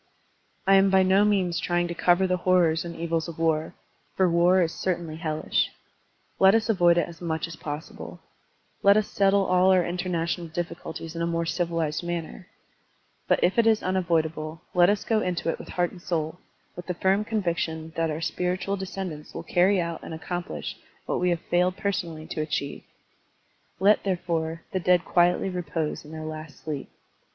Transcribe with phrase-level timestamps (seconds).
[0.65, 3.75] I am by no means trying to cover the horrors and evils of war,
[4.17, 5.69] for war is certainly hellish.
[6.39, 8.19] Let us avoid it as much as possible.
[8.81, 10.47] Let us Digitized by Google 214 SERMONS OP A BUDDHIST ABBOT settle all our international
[10.47, 12.47] difficulties in a more civilized manner.
[13.27, 16.39] But if it is unavoidable, let us go into it with heart and soul,
[16.75, 21.29] with the firm conviction that our spiritual descendants will carry out and accomplish what we
[21.29, 22.81] have failed personally to achieve.
[23.79, 26.89] Let, therefore, the dead quietly repose in their last sleep.